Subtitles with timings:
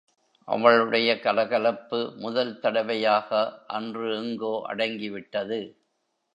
[0.47, 3.29] அவளுடைய கலகலப்பு முதல் தடவையாக
[3.67, 5.61] அன்று எங்கோ அடங்கிவிட்டது.